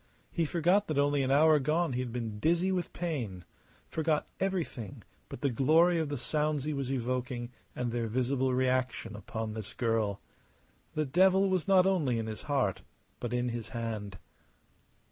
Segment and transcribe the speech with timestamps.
[0.31, 3.45] He forgot that only an hour gone he had been dizzy with pain,
[3.87, 9.15] forgot everything but the glory of the sounds he was evoking and their visible reaction
[9.15, 10.19] upon this girl.
[10.95, 12.81] The devil was not only in his heart,
[13.19, 14.17] but in his hand.